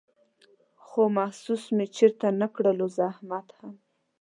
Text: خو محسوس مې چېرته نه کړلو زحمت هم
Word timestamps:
خو 0.85 1.01
محسوس 1.17 1.63
مې 1.75 1.85
چېرته 1.97 2.27
نه 2.41 2.47
کړلو 2.55 2.85
زحمت 2.97 3.47
هم 3.59 3.73